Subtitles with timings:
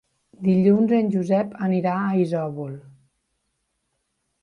[0.45, 2.75] Dilluns en Josep anirà a Isòvol.